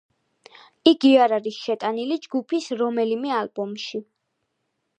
[0.91, 4.05] იგი არ არის შეტანილი ჯგუფის რომელიმე ალბომში.